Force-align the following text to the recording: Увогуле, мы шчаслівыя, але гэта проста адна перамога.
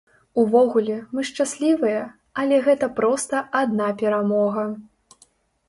Увогуле, 0.43 0.95
мы 1.17 1.25
шчаслівыя, 1.29 1.99
але 2.45 2.57
гэта 2.69 2.91
проста 3.03 3.45
адна 3.63 3.93
перамога. 4.03 4.69